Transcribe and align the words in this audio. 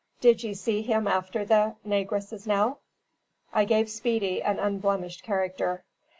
"Did 0.19 0.41
ye 0.43 0.55
see 0.55 0.81
him 0.81 1.07
after 1.07 1.45
the 1.45 1.75
naygresses 1.85 2.47
now?" 2.47 2.79
I 3.53 3.65
gave 3.65 3.87
Speedy 3.87 4.41
an 4.41 4.57
unblemished 4.57 5.21
character. 5.21 5.83